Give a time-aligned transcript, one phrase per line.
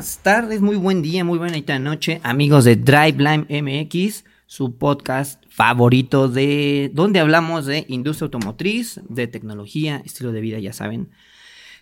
[0.00, 6.26] buenas tardes, muy buen día, muy buena noche, amigos de Driveline MX, su podcast favorito
[6.26, 11.10] de donde hablamos de industria automotriz, de tecnología, estilo de vida, ya saben.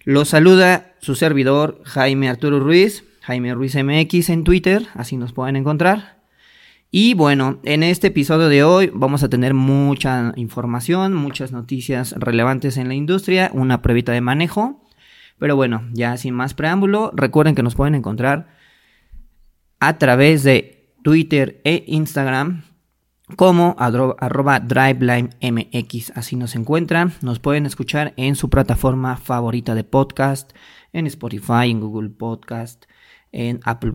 [0.02, 5.54] Los saluda su servidor Jaime Arturo Ruiz, Jaime Ruiz MX en Twitter, así nos pueden
[5.54, 6.18] encontrar.
[6.90, 12.79] Y bueno, en este episodio de hoy vamos a tener mucha información, muchas noticias relevantes
[12.79, 14.87] en la industria, una pruebita de manejo
[15.38, 18.48] pero bueno, ya sin más preámbulo, recuerden que nos pueden encontrar
[19.80, 22.62] a través de Twitter e Instagram
[23.36, 26.12] como arroba DriveLineMX.
[26.16, 27.12] Así nos encuentran.
[27.20, 30.52] Nos pueden escuchar en su plataforma favorita de podcast,
[30.92, 32.84] en Spotify, en Google Podcast,
[33.33, 33.94] en Apple,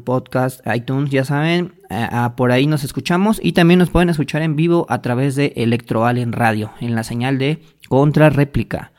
[0.00, 1.74] Podcast, iTunes, ya saben.
[1.90, 5.36] Eh, ah, por ahí nos escuchamos y también nos pueden escuchar en vivo a través
[5.36, 8.92] de Electroal Radio, en la señal de contrarréplica.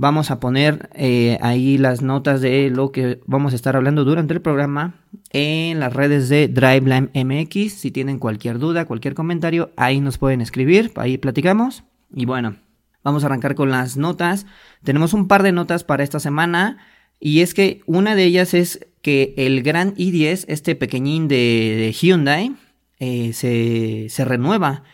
[0.00, 4.32] Vamos a poner eh, ahí las notas de lo que vamos a estar hablando durante
[4.32, 4.94] el programa
[5.32, 7.72] en las redes de Driveline MX.
[7.72, 11.82] Si tienen cualquier duda, cualquier comentario, ahí nos pueden escribir, ahí platicamos.
[12.14, 12.54] Y bueno,
[13.02, 14.46] vamos a arrancar con las notas.
[14.84, 16.78] Tenemos un par de notas para esta semana.
[17.18, 22.54] Y es que una de ellas es que el Gran i10, este pequeñín de, Hyundai,
[23.00, 24.84] eh, se, se renueva.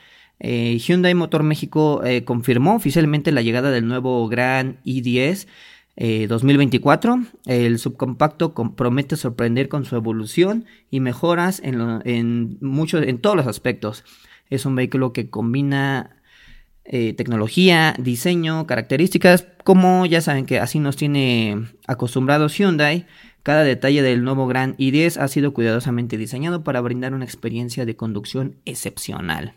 [0.47, 5.47] Eh, Hyundai Motor México eh, confirmó oficialmente la llegada del nuevo Gran i10
[6.29, 7.25] 2024.
[7.47, 14.05] El subcompacto promete sorprender con su evolución y mejoras en, muchos, en todos los aspectos.
[14.51, 16.21] Es un vehículo que combina
[16.85, 23.07] eh, tecnología, diseño, características, como ya saben que así nos tiene acostumbrados Hyundai.
[23.43, 27.97] Cada detalle del nuevo Gran i10 ha sido cuidadosamente diseñado para brindar una experiencia de
[27.97, 29.55] conducción excepcional.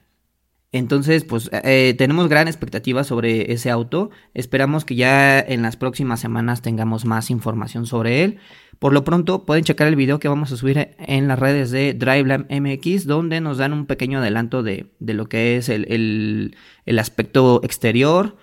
[0.73, 4.09] Entonces, pues eh, tenemos gran expectativa sobre ese auto.
[4.33, 8.39] Esperamos que ya en las próximas semanas tengamos más información sobre él.
[8.79, 11.93] Por lo pronto, pueden checar el video que vamos a subir en las redes de
[11.93, 16.55] DriveLab MX, donde nos dan un pequeño adelanto de, lo que es el,
[16.99, 18.37] aspecto exterior,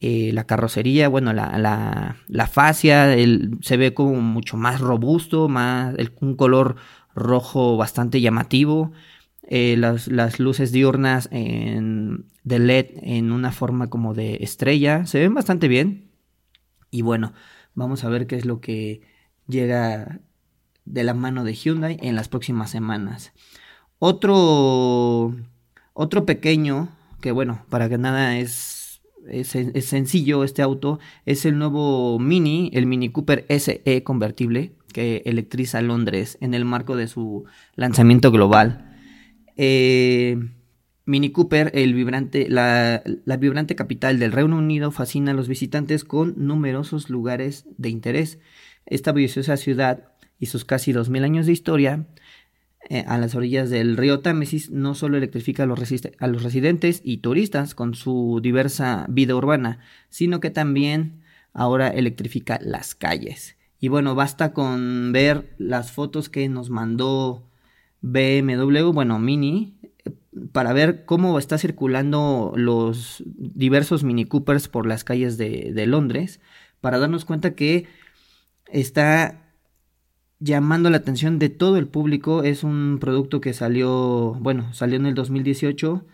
[0.00, 3.14] eh, la carrocería, bueno, la, la, fascia,
[3.60, 6.76] se ve como mucho más robusto, más, un color
[7.14, 8.92] rojo bastante llamativo.
[9.50, 15.06] Eh, las, luces diurnas en, de LED en una forma como de estrella.
[15.06, 16.10] Se ven bastante bien.
[16.90, 17.32] Y bueno,
[17.74, 19.00] vamos a ver qué es lo que
[19.46, 20.20] llega
[20.84, 23.32] de la mano de Hyundai en las próximas semanas.
[23.98, 25.34] Otro,
[25.94, 26.90] otro pequeño,
[27.22, 32.70] que bueno, para que nada es, es, es, sencillo este auto, es el nuevo Mini,
[32.74, 37.44] el Mini Cooper SE convertible que electriza Londres en el marco de su
[37.76, 38.97] lanzamiento global.
[39.58, 40.38] Eh,
[41.04, 43.02] Mini Cooper, el vibrante, la,
[43.38, 48.38] vibrante capital del Reino Unido, fascina a los visitantes con numerosos lugares de interés.
[48.86, 52.06] Esta bulliciosa ciudad y sus casi 2.000 años de historia
[52.88, 57.74] eh, a las orillas del río Támesis no solo electrifica a los residentes y turistas
[57.74, 63.56] con su diversa vida urbana, sino que también ahora electrifica las calles.
[63.80, 67.47] Y bueno, basta con ver las fotos que nos mandó
[68.02, 69.78] BMW, bueno, Mini,
[70.52, 76.40] para ver cómo está circulando los diversos Mini Coopers por las calles de, Londres,
[76.80, 77.86] para darnos cuenta que
[78.66, 79.52] está
[80.40, 82.42] llamando la atención de todo el público.
[82.42, 86.06] Es un producto que salió, bueno, salió en el 2018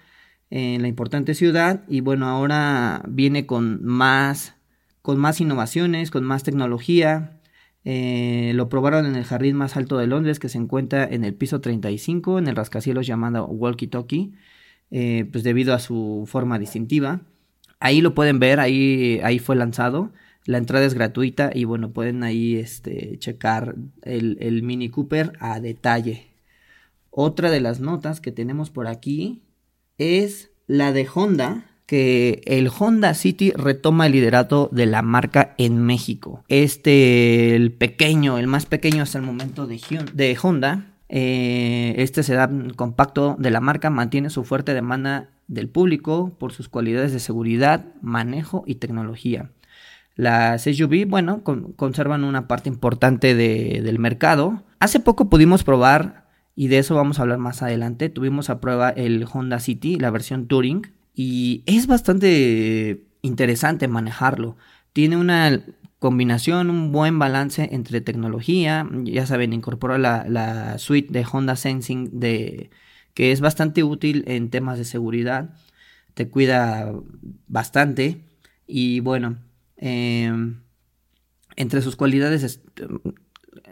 [0.50, 4.54] en la importante ciudad y bueno, ahora viene con más,
[5.02, 7.40] con más innovaciones, con más tecnología,
[7.84, 11.34] eh, lo probaron en el jardín más alto de Londres, que se encuentra en el
[11.34, 14.32] piso 35, en el rascacielos llamado Walkie Talkie,
[14.90, 17.20] eh, pues debido a su forma distintiva.
[17.80, 20.12] Ahí lo pueden ver, ahí, ahí fue lanzado.
[20.46, 25.60] La entrada es gratuita y bueno, pueden ahí este, checar el, el Mini Cooper a
[25.60, 26.28] detalle.
[27.10, 29.42] Otra de las notas que tenemos por aquí
[29.98, 35.78] es la de Honda, que el Honda City retoma el liderato de la marca en
[35.78, 36.44] México.
[36.48, 39.80] Este, el pequeño, el más pequeño hasta el momento de,
[40.14, 46.34] de Honda, eh, este sedán compacto de la marca mantiene su fuerte demanda del público
[46.38, 49.50] por sus cualidades de seguridad, manejo y tecnología.
[50.16, 54.62] Las SUV, bueno, conservan una parte importante del mercado.
[54.78, 58.90] Hace poco pudimos probar, y de eso vamos a hablar más adelante, tuvimos a prueba
[58.90, 64.56] el Honda City, la versión Touring, y es bastante interesante manejarlo.
[64.92, 65.64] Tiene una
[65.98, 72.70] combinación, un buen balance entre tecnología, ya saben, incorpora la, suite de Honda Sensing de,
[73.14, 75.54] que es bastante útil en temas de seguridad,
[76.14, 76.92] te cuida
[77.46, 78.24] bastante
[78.66, 79.38] y bueno,
[79.76, 80.62] em,
[81.56, 82.60] entre sus cualidades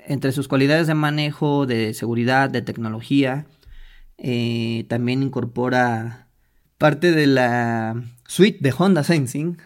[0.07, 3.47] entre sus cualidades de manejo, de seguridad, de tecnología,
[4.19, 6.29] eh, también incorpora
[6.83, 9.57] parte de la suite de Honda Sensing.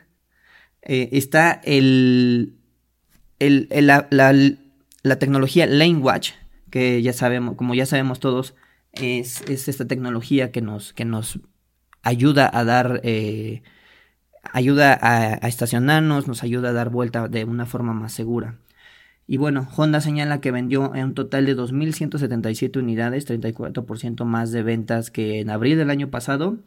[0.82, 2.58] Eh, está el,
[3.40, 6.32] la, la, tecnología Lane Watch,
[6.68, 8.54] que ya sabemos, como ya sabemos todos,
[8.92, 11.40] es, esta tecnología que nos, que nos
[12.02, 13.62] ayuda a dar, eh,
[14.52, 18.58] ayuda a, estacionarnos, nos ayuda a dar vuelta de una forma más segura.
[19.26, 24.62] Y bueno, Honda señala que vendió en un total de 2.177 unidades, 34% más de
[24.62, 26.58] ventas que en abril del año pasado,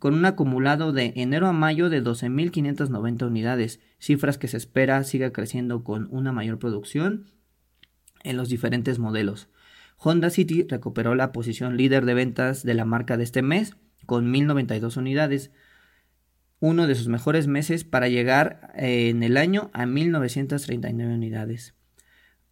[0.00, 5.30] con un acumulado de enero a mayo de 12.590 unidades, cifras que se espera siga
[5.30, 7.30] creciendo con una mayor producción
[8.24, 9.50] en los diferentes modelos.
[9.98, 13.76] Honda City recuperó la posición líder de ventas de la marca de este mes
[14.06, 15.50] con 1092 unidades,
[16.60, 21.74] uno de sus mejores meses para llegar eh, en el año a 1939 unidades.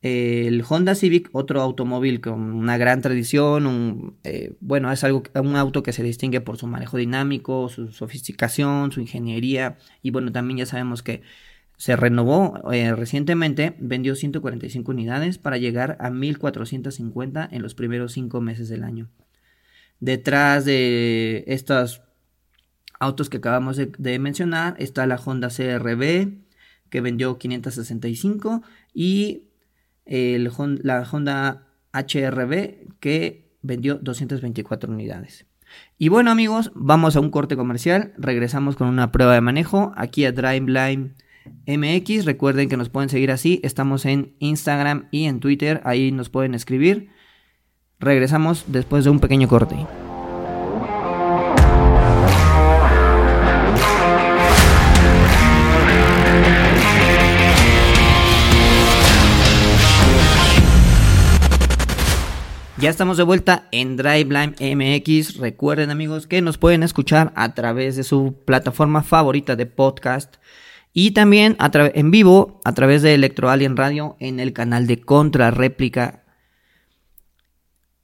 [0.00, 5.82] El Honda Civic, otro automóvil con una gran tradición, eh, bueno, es algo, un auto
[5.82, 10.66] que se distingue por su manejo dinámico, su sofisticación, su ingeniería y bueno, también ya
[10.66, 11.22] sabemos que
[11.78, 18.40] se renovó eh, recientemente, vendió 145 unidades para llegar a 1450 en los primeros 5
[18.40, 19.08] meses del año.
[20.00, 22.02] Detrás de estos
[23.00, 26.38] autos que acabamos de, mencionar está la Honda CRB
[26.90, 28.62] que vendió 565
[28.92, 29.47] y
[30.08, 30.50] el,
[30.82, 35.46] la Honda HRB que vendió 224 unidades.
[35.98, 40.24] Y bueno amigos, vamos a un corte comercial, regresamos con una prueba de manejo aquí
[40.24, 41.14] a Driveline
[41.66, 42.24] MX.
[42.24, 43.60] Recuerden que nos pueden seguir así.
[43.62, 45.80] Estamos en Instagram y en Twitter.
[45.84, 47.10] Ahí nos pueden escribir.
[47.98, 49.76] Regresamos después de un pequeño corte.
[62.80, 65.38] Ya estamos de vuelta en Driveline MX.
[65.38, 70.36] Recuerden amigos que nos pueden escuchar a través de su plataforma favorita de podcast
[70.92, 75.50] y también en vivo a través de Electro Alien Radio en el canal de Contra
[75.50, 76.22] Réplica.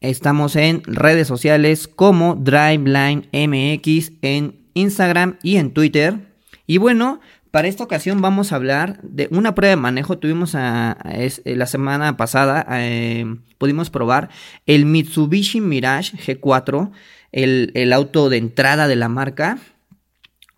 [0.00, 6.34] Estamos en redes sociales como Driveline MX en Instagram y en Twitter.
[6.66, 7.20] Y bueno,
[7.54, 10.18] para esta ocasión vamos a hablar de una prueba de manejo.
[10.18, 10.98] Tuvimos a,
[11.44, 13.26] la semana pasada, eh,
[13.58, 14.28] pudimos probar
[14.66, 16.90] el Mitsubishi Mirage G4,
[17.30, 19.58] el, el auto de entrada de la marca.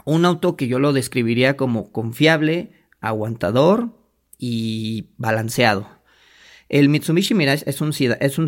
[0.07, 2.73] Un auto que yo lo describiría como confiable,
[3.03, 3.91] aguantador
[4.39, 5.96] y balanceado.
[6.69, 7.93] El Mitsubishi Mirage es un,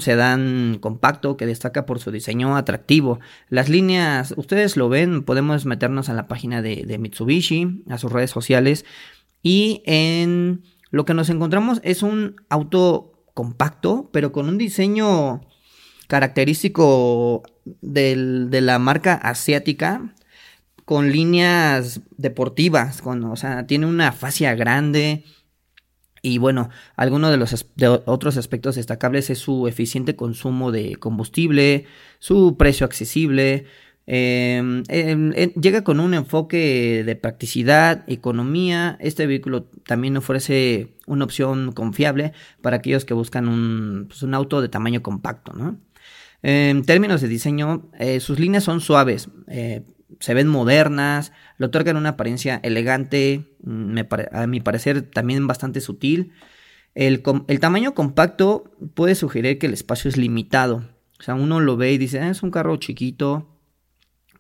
[0.01, 3.21] sedán compacto que destaca por su diseño atractivo.
[3.49, 8.31] Las líneas, ustedes lo ven, podemos meternos a la página de, Mitsubishi, a sus redes
[8.31, 8.85] sociales.
[9.43, 15.43] Y en lo que nos encontramos es un auto compacto, pero con un diseño
[16.09, 17.43] característico
[17.83, 20.15] de la marca asiática
[20.89, 25.23] con líneas deportivas, con, o sea, tiene una fascia grande.
[26.23, 27.67] Y bueno, algunos de los
[28.07, 31.87] otros aspectos destacables es su eficiente consumo de combustible,
[32.19, 33.67] su precio accesible,
[34.07, 38.97] em, em, llega con un enfoque de practicidad, economía.
[39.01, 44.61] Este vehículo también ofrece una opción confiable para aquellos que buscan un, pues, un auto
[44.61, 45.53] de tamaño compacto.
[45.53, 45.79] ¿no?
[46.43, 49.83] En términos de diseño, eh, sus líneas son suaves, eh,
[50.21, 53.99] se ven modernas, le otorgan una apariencia elegante, mm,
[54.33, 56.33] a mi parecer también bastante sutil.
[56.95, 57.23] El,
[57.61, 60.85] tamaño compacto puede sugerir que el espacio es limitado.
[61.21, 63.47] O sea, uno lo ve y dice, ah, es un carro chiquito,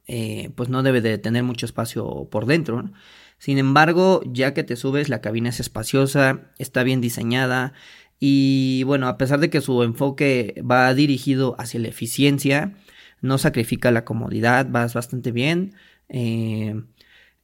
[0.06, 2.90] eh, pues no debe de tener mucho espacio por dentro.
[3.38, 7.74] Sin embargo, ya que te subes, la cabina es espaciosa, está bien diseñada
[8.20, 12.74] y bueno, a pesar de que su enfoque va dirigido hacia la eficiencia,
[13.20, 15.74] no sacrifica la comodidad, vas bastante bien.
[16.08, 16.82] Eh,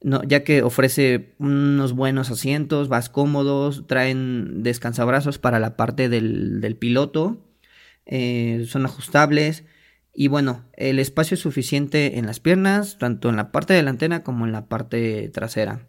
[0.01, 7.43] ya que ofrece unos buenos asientos, vas cómodos, traen descansabrazos para la parte del, piloto,
[8.05, 9.63] eh, son ajustables
[10.13, 14.45] y bueno, el espacio es suficiente en las piernas, tanto en la parte delantera como
[14.45, 15.87] en la parte trasera.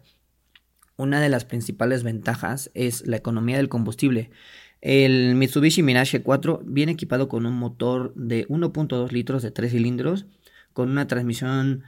[0.97, 4.31] Una de las principales ventajas es la economía del combustible.
[4.81, 10.25] El Mitsubishi Mirage 4 viene equipado con un motor de 1.2 litros de 3 cilindros,
[10.73, 11.83] con una transmisión,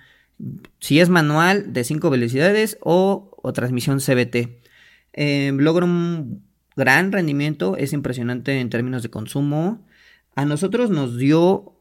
[0.79, 4.59] si es manual, de 5 velocidades o, transmisión CBT.
[5.13, 6.43] Em, logra un
[6.75, 9.85] gran rendimiento, es impresionante en términos de consumo.
[10.35, 11.73] A nosotros nos dio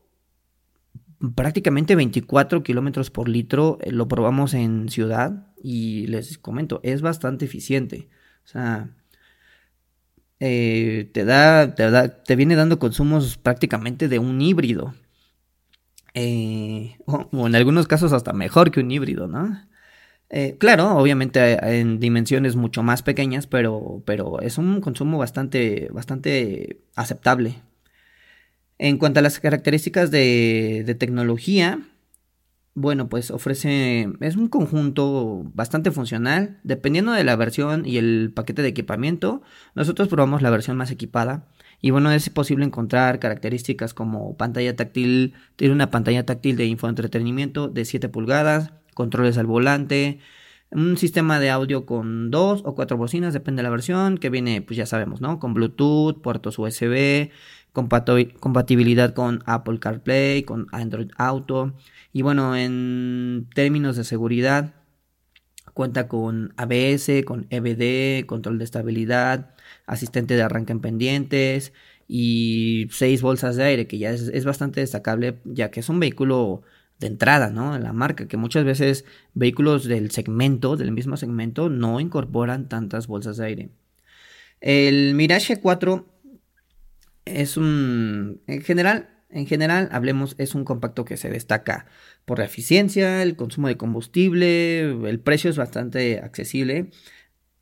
[1.35, 7.45] prácticamente 24 kilómetros por litro, eh, lo probamos en ciudad y les comento, es bastante
[7.45, 8.09] eficiente.
[8.45, 8.91] O sea,
[10.41, 14.95] eh, te, da, te, te viene dando consumos prácticamente de un híbrido.
[16.15, 19.65] Eh, o, en algunos casos hasta mejor que un híbrido, ¿no?
[20.31, 26.81] Eh, claro, obviamente en dimensiones mucho más pequeñas, pero, pero es un consumo bastante, bastante
[26.97, 27.63] aceptable.
[28.79, 31.81] En cuanto a las características de, de tecnología,
[32.75, 38.63] bueno, pues ofrece, es un conjunto bastante funcional, dependiendo de la versión y el paquete
[38.63, 39.43] de equipamiento.
[39.75, 41.47] Nosotros probamos la versión más equipada
[41.81, 47.69] y bueno, es posible encontrar características como pantalla táctil, tiene una pantalla táctil de infoentretenimiento
[47.69, 50.19] de 7 pulgadas, controles al volante,
[50.71, 54.61] un sistema de audio con dos o cuatro bocinas, depende de la versión, que viene,
[54.61, 55.39] pues ya sabemos, ¿no?
[55.39, 57.31] Con Bluetooth, puertos USB,
[57.73, 61.75] compatibilidad con Apple CarPlay, con Android Auto.
[62.13, 64.75] Y bueno, en términos de seguridad,
[65.79, 69.55] cuenta con ABS, con EBD, control de estabilidad,
[69.87, 71.73] asistente de arranque en pendientes
[72.09, 76.63] y seis bolsas de aire, que ya es, bastante destacable, ya que es un vehículo
[76.99, 77.77] de entrada, ¿no?
[77.77, 83.07] En la marca, que muchas veces vehículos del segmento, del mismo segmento, no incorporan tantas
[83.07, 83.71] bolsas de aire.
[84.61, 86.07] El Mirage 4
[87.37, 91.87] es un, en general, en general, hablemos, es un compacto que se destaca
[92.25, 96.91] por la eficiencia, el consumo de combustible, el precio es bastante accesible.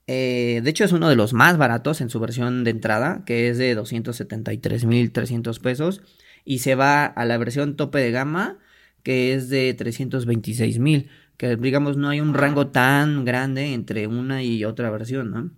[0.07, 3.49] Eh, de hecho, es uno de los más baratos en su versión de entrada, que
[3.49, 6.03] es de 273.300 pesos.
[6.45, 8.59] Y se va a la versión tope de gama,
[9.03, 11.09] que es de 326.000.
[11.37, 15.51] Que digamos, no hay un rango tan grande entre una y otra versión, ¿no?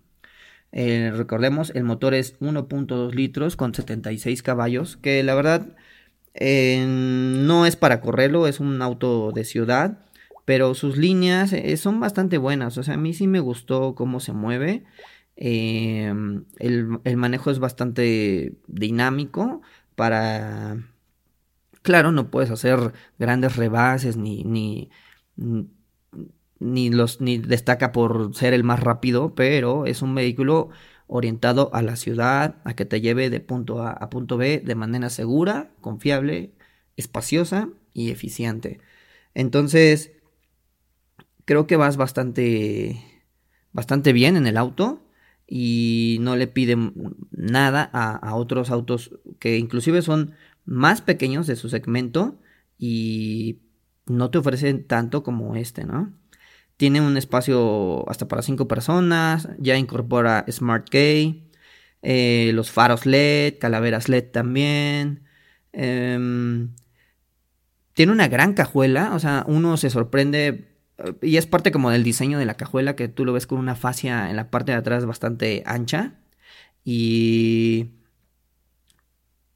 [0.71, 5.67] Eh, recordemos, el motor es 1.2 litros con 76 caballos, que la verdad
[6.33, 9.99] eh, no es para correrlo, es un auto de ciudad,
[10.45, 14.19] pero sus líneas eh, son bastante buenas, o sea, a mí sí me gustó cómo
[14.19, 14.83] se mueve.
[15.35, 16.45] el,
[17.03, 19.61] el, manejo es bastante dinámico
[19.95, 20.77] para...
[21.81, 24.89] Claro, no puedes hacer grandes rebases ni, ni,
[26.59, 30.69] ni los ni destaca por ser el más rápido, pero es un vehículo
[31.07, 34.75] orientado a la ciudad, a que te lleve de punto A a punto B de
[34.75, 36.53] manera segura, confiable,
[36.97, 38.79] espaciosa y eficiente.
[39.33, 40.11] Entonces,
[41.45, 43.03] creo que vas bastante
[43.71, 45.01] bastante bien en el auto
[45.47, 46.75] y no le pide
[47.31, 50.33] nada a, a otros autos que inclusive son
[50.65, 52.39] más pequeños de su segmento
[52.77, 53.59] y
[54.05, 56.13] no te ofrecen tanto como este, ¿no?
[56.79, 59.49] Tiene un espacio hasta para 5 personas.
[59.57, 61.51] Ya incorpora Smart Key.
[62.01, 65.25] Eh, los faros LED, calaveras LED también.
[65.73, 66.73] Em,
[67.93, 69.13] tiene una gran cajuela.
[69.13, 70.69] O sea, uno se sorprende.
[70.99, 72.95] Eh, y es parte como del diseño de la cajuela.
[72.95, 76.13] Que tú lo ves con una fascia en la parte de atrás bastante ancha.
[76.85, 77.89] Y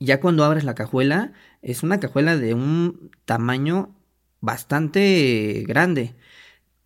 [0.02, 3.96] ya cuando abres la cajuela, es una cajuela de un tamaño
[4.42, 6.16] bastante grande.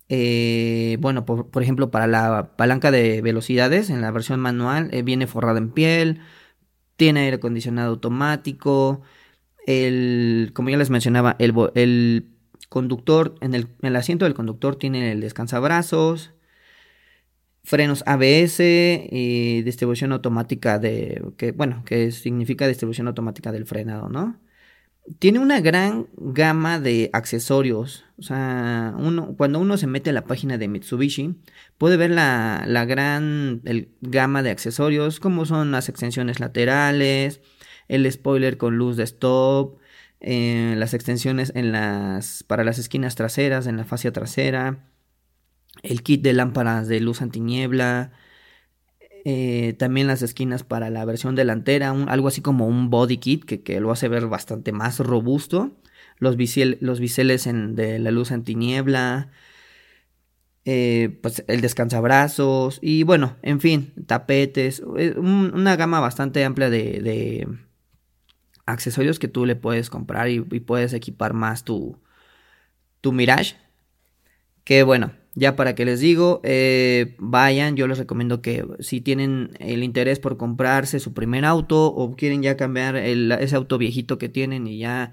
[0.08, 5.26] Eh, bueno, por, ejemplo, para la palanca de velocidades, en la versión manual, eh, viene
[5.26, 6.20] forrada en piel,
[6.96, 9.02] tiene aire acondicionado automático,
[9.66, 12.30] el, como ya les mencionaba, el, el
[12.68, 16.32] conductor, en el, el, asiento del conductor tiene el descansabrazos,
[17.64, 24.40] frenos ABS y distribución automática de, que, bueno, que significa distribución automática del frenado, ¿no?
[25.18, 28.04] Tiene una gran gama de accesorios.
[28.18, 31.36] O sea, uno, cuando uno se mete a la página de Mitsubishi,
[31.78, 33.62] puede ver la, la gran
[34.00, 37.40] gama de accesorios, como son las extensiones laterales,
[37.88, 39.78] el spoiler con luz de stop,
[40.20, 44.90] eh, las extensiones en las, para las esquinas traseras, en la fascia trasera,
[45.82, 48.12] el kit de lámparas de luz antiniebla,
[49.24, 53.80] eh, también las esquinas para la versión delantera, algo así como un body kit que,
[53.80, 55.76] lo hace ver bastante más robusto.
[56.18, 56.36] Los,
[56.80, 59.30] los biseles de la luz antiniebla.
[60.64, 62.78] Eh, pues el descansabrazos.
[62.82, 64.82] Y bueno, en fin, tapetes.
[64.98, 67.48] Eh, una gama bastante amplia de,
[68.66, 71.98] accesorios que tú le puedes comprar y, y puedes equipar más tu,
[73.00, 73.56] tu Mirage.
[74.64, 79.52] Que bueno, ya para que les digo, eh, vayan, yo les recomiendo que si tienen
[79.60, 84.28] el interés por comprarse su primer auto o quieren ya cambiar ese auto viejito que
[84.28, 85.12] tienen y ya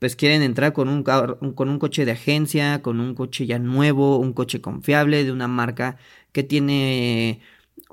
[0.00, 4.18] pues quieren entrar con un, con un coche de agencia, con un coche ya nuevo,
[4.18, 5.98] un coche confiable de una marca
[6.32, 7.40] que tiene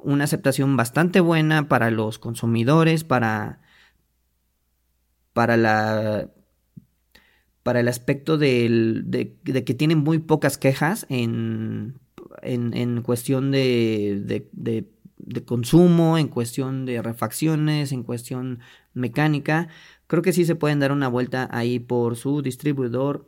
[0.03, 3.61] una aceptación bastante buena para los consumidores, para,
[5.33, 6.34] para la
[7.65, 11.95] para el aspecto de, que tienen muy pocas quejas en,
[12.43, 14.45] en, cuestión de,
[15.17, 18.59] de consumo, en cuestión de refacciones, en cuestión
[18.93, 19.67] mecánica,
[20.05, 23.27] creo que sí se pueden dar una vuelta ahí por su distribuidor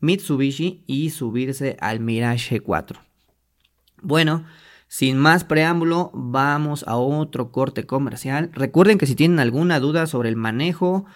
[0.00, 3.00] Mitsubishi y subirse al Mirage 4.
[4.02, 4.44] Bueno,
[4.88, 8.50] sin más preámbulo, vamos a otro corte comercial.
[8.52, 11.06] Recuerden que si tienen alguna duda sobre el manejo,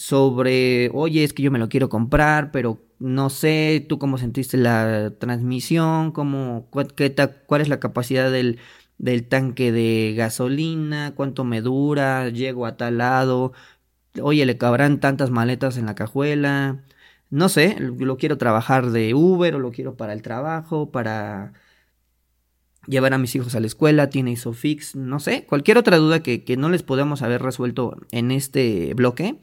[0.00, 4.56] sobre, oye, es que yo me lo quiero comprar, pero no sé, tú cómo sentiste
[4.56, 7.14] la transmisión, cómo, qué
[7.46, 8.58] cuál es la capacidad del,
[8.96, 13.52] del tanque de gasolina, cuánto me dura, llego a tal lado,
[14.22, 16.82] oye, le cabrán tantas maletas en la cajuela,
[17.28, 21.52] no sé, lo quiero trabajar de Uber o lo quiero para el trabajo, para
[22.86, 26.42] llevar a mis hijos a la escuela, tiene ISOFIX, no sé, cualquier otra duda que,
[26.44, 29.38] que no les podamos haber resuelto en este bloque,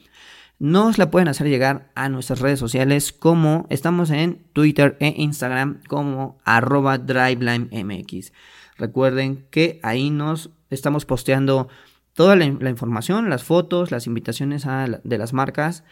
[0.59, 5.81] nos la pueden hacer llegar a nuestras redes sociales como estamos en Twitter e Instagram
[5.87, 8.33] como arroba DriveLineMX.
[8.77, 11.67] Recuerden que ahí nos estamos posteando
[12.13, 14.65] toda la, información, las fotos, las invitaciones
[15.03, 15.83] de las marcas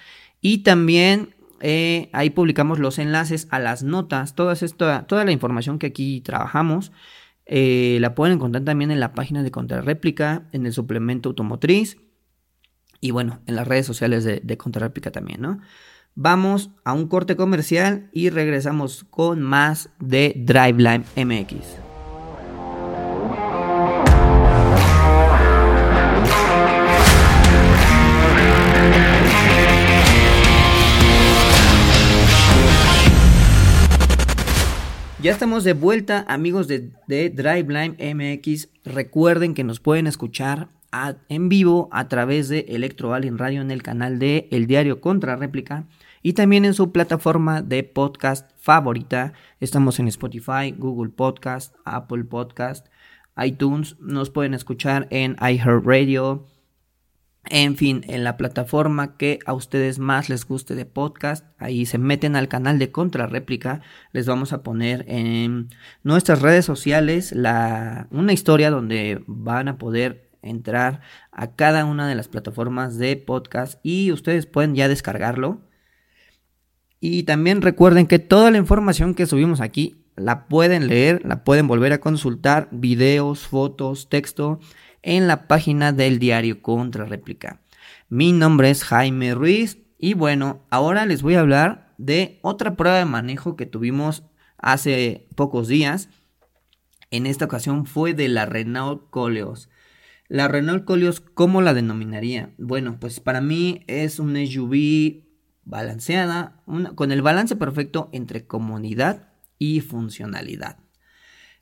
[0.41, 4.55] y también eh, ahí publicamos los enlaces a las notas, toda,
[5.05, 6.91] toda la información que aquí trabajamos.
[7.45, 11.97] Eh, la pueden encontrar también en la página de Contrarréplica, en el suplemento automotriz
[13.05, 14.57] y bueno, en las redes sociales de, de
[15.11, 15.59] también, ¿no?
[16.15, 21.85] Vamos a un corte comercial y regresamos con más de Driveline MX.
[35.21, 38.69] Ya estamos de vuelta, amigos de, de Driveline MX.
[38.83, 40.69] Recuerden que nos pueden escuchar
[41.29, 45.35] en vivo a través de Electro Alien Radio en el canal de El Diario Contra
[45.35, 45.85] Réplica
[46.21, 49.33] y también en su plataforma de podcast favorita.
[49.59, 52.87] Estamos en Spotify, Google Podcast, Apple Podcast,
[53.37, 53.97] iTunes.
[53.99, 56.47] Nos pueden escuchar en iHeartRadio,
[57.47, 61.99] en fin, en la plataforma que a ustedes más les guste de podcast, ahí se
[61.99, 63.81] meten al canal de Contrarréplica.
[64.13, 65.69] Les vamos a poner en
[66.01, 72.15] nuestras redes sociales la, una historia donde van a poder entrar a cada una de
[72.15, 75.61] las plataformas de podcast y ustedes pueden ya descargarlo.
[76.99, 81.67] Y también recuerden que toda la información que subimos aquí la pueden leer, la pueden
[81.67, 84.59] volver a consultar, videos, fotos, texto
[85.03, 87.61] en la página del diario Contra Réplica.
[88.09, 92.97] Mi nombre es Jaime Ruiz y bueno, ahora les voy a hablar de otra prueba
[92.97, 94.23] de manejo que tuvimos
[94.57, 96.09] hace pocos días.
[97.11, 99.69] En esta ocasión fue de la Renault Coleos.
[100.27, 102.49] La Renault Coleos, ¿cómo la denominaría?
[102.57, 105.23] Bueno, pues para mí es un SUV
[105.65, 106.63] balanceada,
[106.95, 110.77] con el balance perfecto entre comodidad y funcionalidad.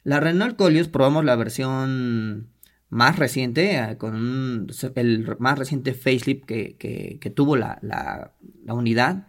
[0.03, 2.53] La Renault Coleos probamos la versión
[2.89, 8.31] más reciente, eh, con el más reciente facelift que, tuvo la,
[8.67, 9.27] unidad.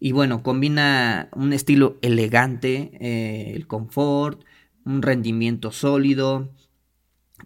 [0.00, 4.42] Y bueno, combina un estilo elegante, eh, el confort,
[4.84, 6.52] un rendimiento sólido,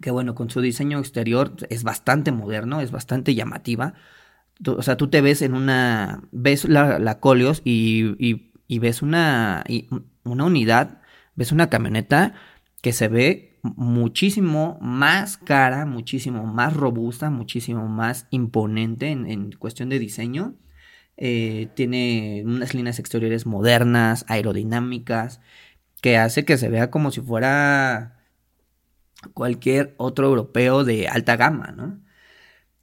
[0.01, 3.93] que bueno, con su diseño exterior es bastante moderno, es bastante llamativa.
[4.65, 8.15] o sea, tú te ves en una, ves la, la Coleos y,
[8.67, 9.63] y, ves una,
[10.23, 11.01] una unidad,
[11.35, 12.33] ves una camioneta
[12.81, 19.99] que se ve muchísimo más cara, muchísimo más robusta, muchísimo más imponente en, cuestión de
[19.99, 20.55] diseño.
[21.17, 25.41] Eh, tiene unas líneas exteriores modernas, aerodinámicas,
[26.01, 28.18] que hace que se vea como si fuera
[29.33, 31.99] cualquier otro europeo de alta gama, ¿no?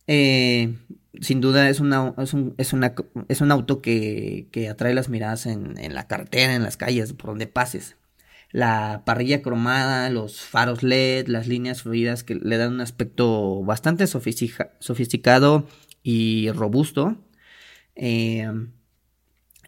[0.07, 0.77] Eh,
[1.21, 2.95] sin duda es, una, es, un, es, una,
[3.29, 7.13] es un auto que, que atrae las miradas en, en la carretera, en las calles,
[7.13, 7.97] por donde pases
[8.57, 14.07] la parrilla cromada, los faros LED, las líneas fluidas que le dan un aspecto bastante
[14.07, 15.67] sofisticado
[16.03, 17.17] y robusto.
[17.97, 18.51] Eh,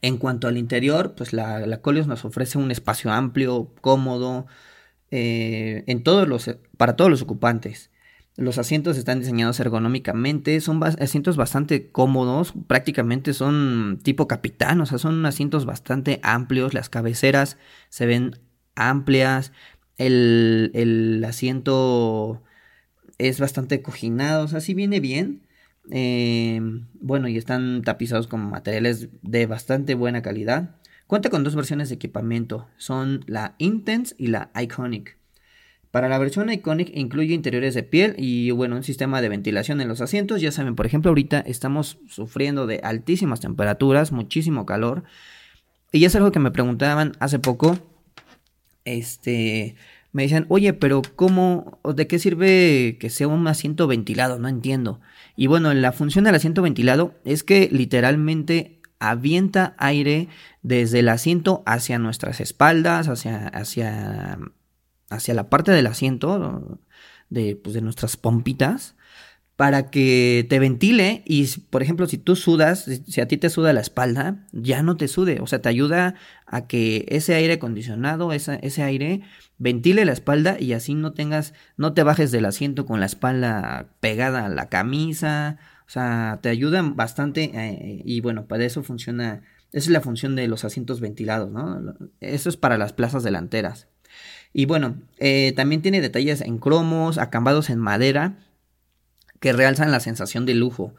[0.00, 4.46] en cuanto al interior, pues la, la nos ofrece un espacio amplio, cómodo,
[5.10, 7.90] eh, en todos los, para todos los ocupantes.
[8.36, 14.98] Los asientos están diseñados ergonómicamente, son asientos bastante cómodos, prácticamente son tipo capitán, o sea,
[14.98, 18.38] son asientos bastante amplios, las cabeceras se ven
[18.76, 19.52] amplias,
[19.96, 22.44] el, asiento
[23.18, 25.42] es bastante cojinado, o sea, viene bien.
[25.90, 30.76] Em, bueno, y están tapizados con materiales de bastante buena calidad.
[31.08, 35.16] Cuenta con dos versiones de equipamiento, son la Intense y la Iconic.
[35.90, 39.88] Para la versión Iconic incluye interiores de piel y bueno, un sistema de ventilación en
[39.88, 40.40] los asientos.
[40.40, 45.02] Ya saben, por ejemplo, ahorita estamos sufriendo de altísimas temperaturas, muchísimo calor.
[45.90, 47.78] Y es algo que me preguntaban hace poco
[48.84, 49.76] este,
[50.12, 54.38] me decían, oye, pero ¿cómo, de qué sirve que sea un asiento ventilado?
[54.38, 55.00] No entiendo.
[55.36, 60.28] Y bueno, la función del asiento ventilado es que literalmente avienta aire
[60.62, 64.38] desde el asiento hacia nuestras espaldas, hacia, hacia,
[65.10, 66.80] hacia la parte del asiento,
[67.30, 68.96] de, pues, de nuestras pompitas,
[69.56, 71.22] para que te ventile.
[71.26, 74.96] Y, por ejemplo, si tú sudas, si a ti te suda la espalda, ya no
[74.96, 76.14] te sude, o sea, te ayuda
[76.46, 79.22] a que ese aire acondicionado, ese aire,
[79.58, 83.88] ventile la espalda y así no tengas, no te bajes del asiento con la espalda
[84.00, 89.40] pegada a la camisa, o sea, te ayudan bastante eh, y bueno, para eso funciona,
[89.72, 91.94] esa es la función de los asientos ventilados, ¿no?
[92.20, 93.88] Eso es para las plazas delanteras.
[94.52, 98.36] Y bueno, eh, también tiene detalles en cromos, acambados en madera,
[99.40, 100.94] que realzan la sensación de lujo.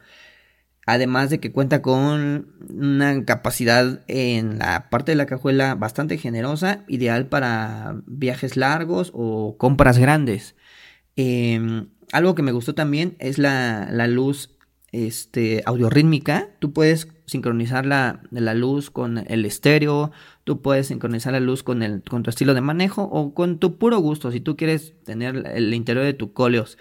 [0.86, 6.84] Además de que cuenta con una capacidad en la parte de la cajuela bastante generosa,
[6.88, 10.56] ideal para viajes largos o compras grandes.
[11.14, 14.56] Em, algo que me gustó también es la, la luz
[14.92, 16.48] este, audiorítmica.
[16.58, 20.10] Tú puedes sincronizar la, la, luz con el estéreo,
[20.44, 23.78] tú puedes sincronizar la luz con, el, con tu estilo de manejo o con tu
[23.78, 24.32] puro gusto.
[24.32, 26.76] Si tú quieres tener el interior de tu Coleos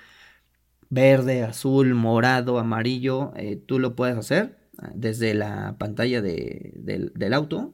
[0.90, 7.74] verde, azul, morado, amarillo, eh, tú lo puedes hacer ah, desde la pantalla del auto.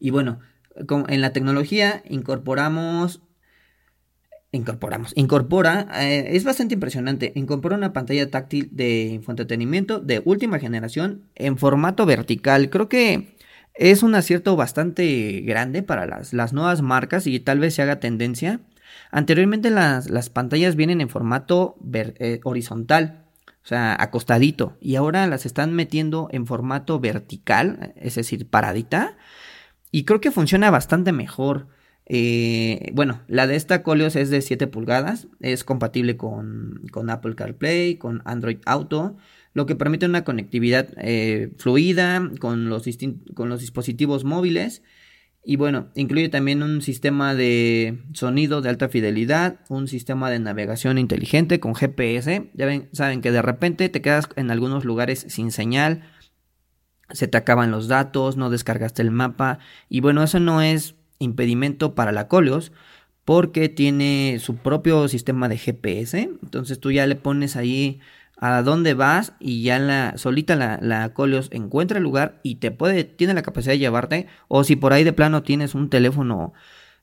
[0.00, 0.40] Y bueno,
[1.08, 3.22] en la tecnología incorporamos
[4.56, 11.22] incorporamos, incorpora, eh, es bastante impresionante, incorpora una pantalla táctil de infoentretenimiento de última generación
[11.34, 12.70] en formato vertical.
[12.70, 13.36] Creo que
[13.74, 18.00] es un acierto bastante grande para las, las nuevas marcas y tal vez se haga
[18.00, 18.60] tendencia.
[19.10, 23.24] Anteriormente las, pantallas vienen en formato eh, horizontal,
[23.64, 29.16] o sea, acostadito, y ahora las están metiendo en formato vertical, es decir, paradita,
[29.90, 31.68] y creo que funciona bastante mejor.
[32.06, 37.96] Eh, bueno, la de esta Coleos es de 7 pulgadas, es compatible con, Apple CarPlay,
[37.96, 39.16] con Android Auto,
[39.54, 42.84] lo que permite una conectividad eh, fluida con los,
[43.34, 44.82] con los dispositivos móviles
[45.46, 50.96] y bueno, incluye también un sistema de sonido de alta fidelidad, un sistema de navegación
[50.96, 52.50] inteligente con GPS.
[52.54, 56.02] Ya ven, saben que de repente te quedas en algunos lugares sin señal,
[57.10, 59.58] se te acaban los datos, no descargaste el mapa.
[59.90, 62.72] Y bueno, eso no es impedimento para la Coleos
[63.24, 66.30] porque tiene su propio sistema de GPS.
[66.42, 68.00] Entonces tú ya le pones ahí
[68.36, 72.70] a dónde vas y ya la solita la, la Coleos encuentra el lugar y te
[72.70, 74.26] puede, tiene la capacidad de llevarte.
[74.48, 76.52] O si por ahí de plano tienes un teléfono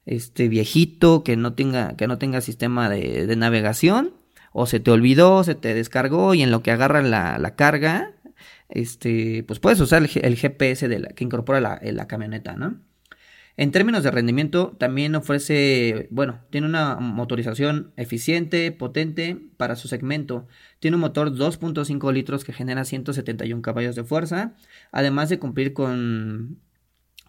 [0.06, 4.14] este viejito que no tenga, que no tenga sistema de, navegación,
[4.54, 8.14] o se te olvidó, se te descargó, y en lo que agarra la, carga,
[8.70, 12.80] este, pues puedes usar el, GPS de la, que incorpora la, la camioneta, ¿no?
[13.58, 20.48] En términos de rendimiento, también ofrece, bueno, tiene una motorización eficiente, potente para su segmento.
[20.80, 24.56] Tiene un motor 2.5 litros que genera 171 caballos de fuerza,
[24.92, 26.60] además de cumplir con,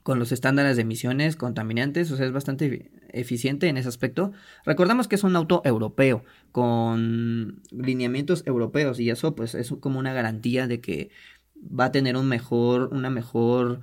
[0.02, 4.32] con los estándares de emisiones contaminantes, o sea, es bastante eficiente en ese aspecto.
[4.64, 10.12] Recordamos que es un auto europeo, con lineamientos europeos, y eso pues es como una
[10.12, 11.10] garantía de que
[11.56, 13.80] va a tener un mejor, una mejor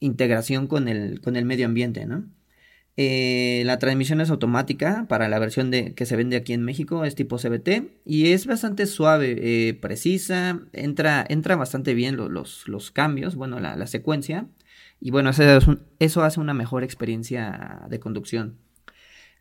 [0.00, 2.06] integración con el, con el medio ambiente.
[3.00, 7.04] Eh, la transmisión es automática para la versión de, que se vende aquí en México,
[7.04, 12.90] es tipo CBT y es bastante suave, eh, precisa, entra, entra bastante bien los, los,
[12.90, 14.48] cambios, bueno, la, secuencia
[15.00, 18.58] y bueno, eso, eso, hace una mejor experiencia de conducción.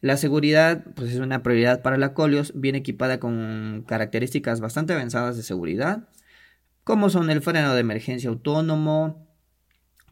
[0.01, 5.35] La seguridad pues es una prioridad para la Colios, viene equipada con características bastante avanzadas
[5.35, 6.07] de seguridad,
[6.83, 9.26] como son el freno de emergencia autónomo,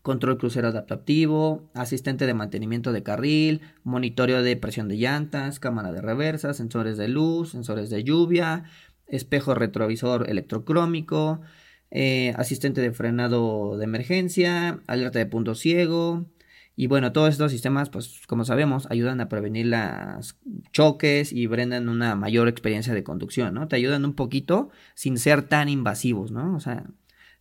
[0.06, 6.00] control crucero adaptativo, asistente de mantenimiento de carril, monitoreo de presión de llantas, cámara de
[6.00, 8.65] reversa, sensores de luz, sensores de lluvia,
[9.08, 11.41] espejo retrovisor electrocrómico,
[11.89, 16.28] eh, asistente de frenado de emergencia, alerta de punto ciego.
[16.76, 20.38] Y bueno, todos estos sistemas, pues como sabemos, ayudan a prevenir los
[20.72, 23.68] choques y brindan una mayor experiencia de conducción, ¿no?
[23.68, 26.56] Te ayudan un poquito sin ser tan invasivos, ¿no?
[26.56, 26.86] O sea,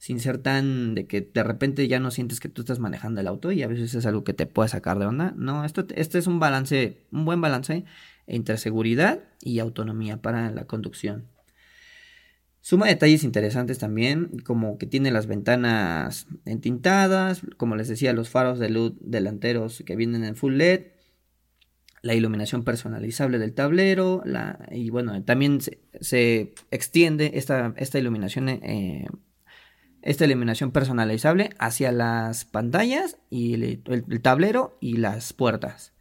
[0.05, 3.27] sin ser tan de que de repente ya no sientes que tú estás manejando el
[3.27, 5.33] auto y a veces es algo que te puede sacar de onda.
[5.39, 7.87] No, esto este es un balance, un buen balance
[8.27, 11.31] entre seguridad y autonomía para la conducción.
[12.61, 18.59] Suma detalles interesantes también, como que tiene las ventanas entintadas, como les decía, los faros
[18.59, 20.83] de luz delanteros que vienen en full LED,
[22.03, 29.07] la iluminación personalizable del tablero, la, y bueno, también se, extiende esta, esta iluminación eh,
[30.05, 35.93] esta iluminación personalizable hacia las pantallas y el, tablero y las puertas.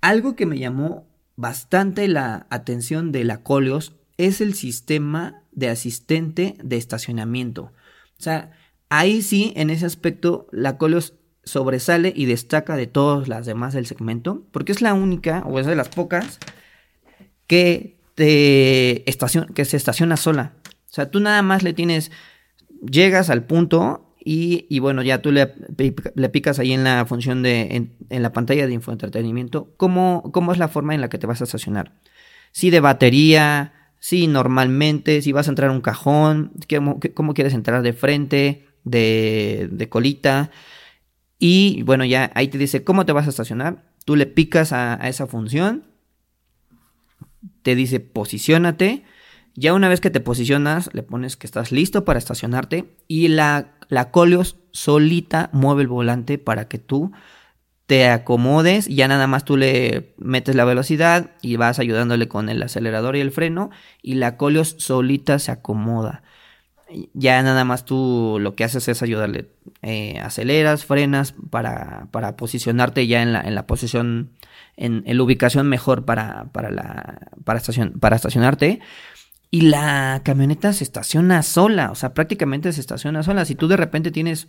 [0.00, 6.56] algo que me llamó bastante la atención de la Coleos es el sistema de asistente
[6.62, 7.72] de estacionamiento.
[8.18, 8.52] O sea,
[8.88, 13.86] ahí sí, en ese aspecto, la Coleos sobresale y destaca de todas las demás del
[13.86, 16.38] segmento, porque es la única, o es de las pocas,
[17.46, 19.04] que, te
[19.54, 20.52] que se estaciona sola.
[20.66, 22.12] O sea, tú nada más le tienes,
[22.80, 25.54] llegas al punto y, bueno, ya tú le,
[26.14, 30.58] le, picas ahí en la función de, en, la pantalla de infoentretenimiento, cómo, cómo es
[30.58, 31.92] la forma en la que te vas a estacionar.
[32.50, 37.52] Si de batería, si normalmente, si vas a entrar a un cajón, cómo, cómo quieres
[37.52, 40.50] entrar de frente, de, de colita.
[41.38, 43.84] Y bueno, ya ahí te dice cómo te vas a estacionar.
[44.04, 45.84] Tú le picas a, esa función.
[47.62, 49.04] Te dice posiciónate.
[49.54, 52.94] Ya una vez que te posicionas, le pones que estás listo para estacionarte.
[53.08, 57.12] Y la, la Colios solita mueve el volante para que tú
[57.86, 58.86] te acomodes.
[58.88, 63.20] Ya nada más tú le metes la velocidad y vas ayudándole con el acelerador y
[63.20, 63.70] el freno.
[64.02, 66.22] Y la Colios solita se acomoda
[67.12, 69.50] ya nada más tú lo que haces es ayudarle.
[69.82, 74.30] Eh, aceleras, frenas para, para, posicionarte ya en la, en la posición,
[74.76, 77.60] en, la ubicación mejor para, para, la, para,
[78.00, 78.80] para estacionarte.
[79.50, 83.44] Y la camioneta se estaciona sola, o sea, prácticamente se estaciona sola.
[83.44, 84.48] Si tú de repente tienes,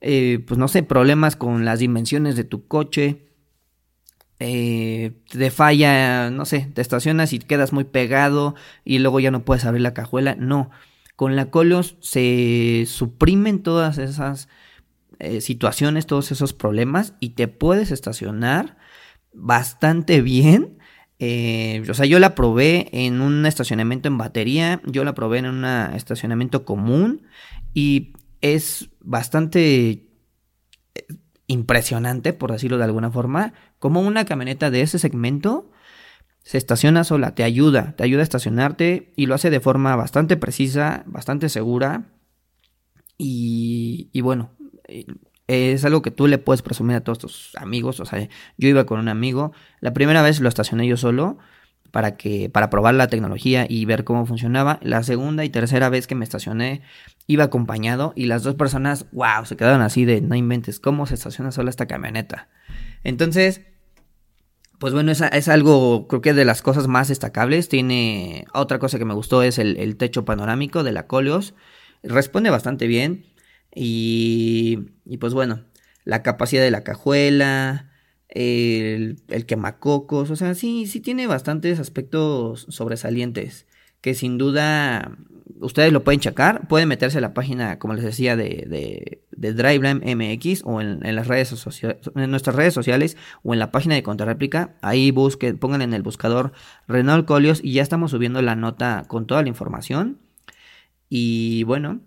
[0.00, 3.28] eh, pues no sé, problemas con las dimensiones de tu coche,
[4.40, 9.44] eh, te falla, no sé, te estacionas y quedas muy pegado y luego ya no
[9.44, 10.70] puedes abrir la cajuela, no
[11.16, 14.48] con la Colos se suprimen todas esas
[15.18, 18.76] eh, situaciones, todos esos problemas y te puedes estacionar
[19.32, 20.75] bastante bien.
[21.18, 25.46] Eh, o sea, yo la probé en un estacionamiento en batería, yo la probé en
[25.46, 27.22] un estacionamiento común
[27.72, 30.08] y es bastante
[30.94, 31.06] eh,
[31.46, 35.70] impresionante, por decirlo de alguna forma, como una camioneta de ese segmento
[36.46, 40.36] se estaciona sola, te ayuda, te ayuda a estacionarte y lo hace de forma bastante
[40.36, 42.12] precisa, bastante segura
[43.18, 44.50] y, bueno,
[44.86, 45.06] eh,
[45.46, 48.86] es algo que tú le puedes presumir a todos tus amigos, o sea, yo iba
[48.86, 51.38] con un amigo, la primera vez lo estacioné yo solo
[51.92, 56.06] para que para probar la tecnología y ver cómo funcionaba, la segunda y tercera vez
[56.06, 56.82] que me estacioné
[57.26, 61.14] iba acompañado y las dos personas, wow, se quedaron así de no inventes, ¿cómo se
[61.14, 62.48] estaciona sola esta camioneta?
[63.04, 63.62] Entonces,
[64.78, 67.68] pues bueno, es, es, algo, creo que de las cosas más destacables.
[67.68, 71.54] Tiene otra cosa que me gustó es el, techo panorámico de la Coleos.
[72.02, 73.24] Responde bastante bien.
[73.78, 75.64] Y, y, pues bueno,
[76.04, 77.90] la capacidad de la cajuela,
[78.28, 83.66] el, quemacocos, o sea, sí, sí tiene bastantes aspectos sobresalientes
[84.00, 85.18] que sin duda
[85.60, 90.00] ustedes lo pueden checar, pueden meterse a la página, como les decía, de, de, Driveline
[90.16, 94.76] MX o en, las redes en nuestras redes sociales o en la página de Contrarréplica.
[94.80, 96.52] Ahí busquen, pongan en el buscador
[96.88, 100.18] Renault Colios y ya estamos subiendo la nota con toda la información.
[101.08, 102.00] Y bueno,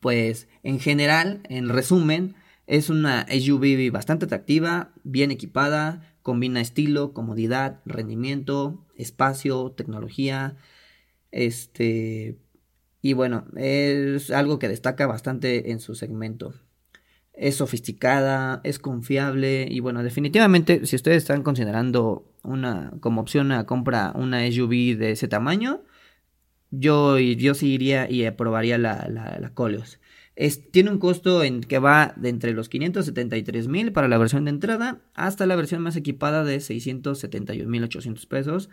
[0.00, 2.34] pues en general, en resumen,
[2.66, 10.58] es una SUV bastante atractiva, bien equipada, combina estilo, comodidad, rendimiento, espacio, tecnología
[11.30, 12.36] este,
[13.00, 16.52] y bueno, es algo que destaca bastante en su segmento.
[17.32, 23.64] Es sofisticada, es confiable y bueno, definitivamente si ustedes están considerando una como opción a
[23.64, 25.80] compra una SUV de ese tamaño,
[26.70, 29.98] yo, yo sí iría y aprobaría la, la, la Coleos.
[30.38, 34.44] Es, tiene un costo en que va de entre los 573 mil para la versión
[34.44, 38.70] de entrada hasta la versión más equipada de 671 mil 800 pesos.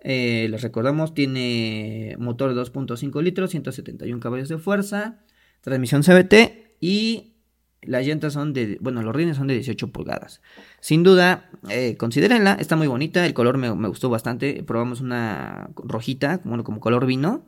[0.00, 5.20] Eh, les recordamos, tiene motor de 2.5 litros, 171 caballos de fuerza,
[5.60, 7.34] transmisión CBT y
[7.82, 10.42] las llantas son de, bueno, los rines son de 18 pulgadas.
[10.80, 14.64] Sin duda, eh, considérenla, está muy bonita, el color me, gustó bastante.
[14.64, 17.46] Probamos una rojita, como, como color vino.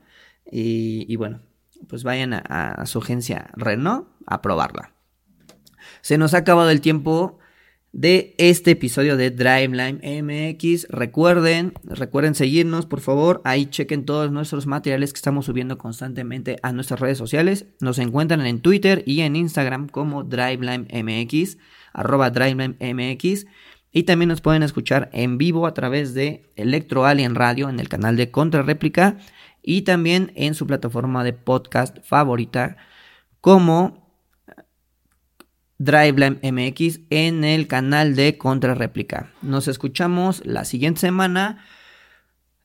[0.52, 1.40] Y, bueno,
[1.88, 4.92] pues vayan a, su agencia Renault a probarla.
[6.02, 7.38] Se nos ha acabado el tiempo
[7.92, 10.86] de este episodio de Driveline MX.
[10.88, 13.40] Recuerden, recuerden seguirnos, por favor.
[13.44, 17.66] Ahí chequen todos nuestros materiales que estamos subiendo constantemente a nuestras redes sociales.
[17.80, 21.58] Nos encuentran en Twitter y en Instagram como Driveline MX,
[21.92, 23.46] arroba Driveline MX.
[23.92, 27.88] Y también nos pueden escuchar en vivo a través de Electro Alien Radio en el
[27.88, 29.16] canal de Contrarréplica
[29.62, 32.77] y también en su plataforma de podcast favorita
[33.40, 34.01] como
[35.81, 39.31] Driveline MX en el canal de Contrarréplica.
[39.40, 41.64] Nos escuchamos la siguiente semana.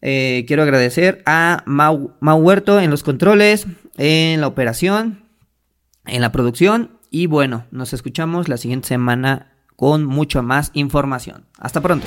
[0.01, 5.23] Eh, quiero agradecer a Mau, Huerto en los controles, en la operación,
[6.05, 6.99] en la producción.
[7.09, 11.45] Y bueno, nos escuchamos la siguiente semana con mucha más información.
[11.57, 12.05] Hasta pronto.